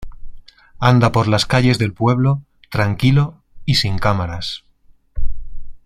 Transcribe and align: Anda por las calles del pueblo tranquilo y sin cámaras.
Anda 0.79 1.11
por 1.11 1.27
las 1.27 1.45
calles 1.45 1.77
del 1.77 1.93
pueblo 1.93 2.41
tranquilo 2.71 3.43
y 3.65 3.75
sin 3.75 3.99
cámaras. 3.99 4.63